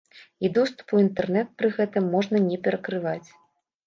І 0.47 0.49
доступ 0.53 0.93
у 0.95 1.01
інтэрнэт 1.01 1.51
пры 1.63 1.69
гэтым 1.75 2.07
можна 2.15 2.41
не 2.47 2.57
перакрываць. 2.69 3.29